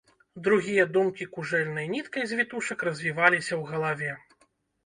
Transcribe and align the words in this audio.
Другія 0.45 0.85
думкі 0.95 1.27
кужэльнай 1.35 1.87
ніткай 1.93 2.23
з 2.31 2.39
вітушак 2.39 2.89
развіваліся 2.89 3.53
ў 3.61 3.63
галаве. 3.75 4.11